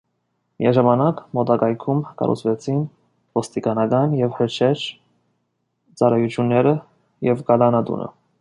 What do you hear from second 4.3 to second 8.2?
հրշեջ ծառայությունները և կալանատունը։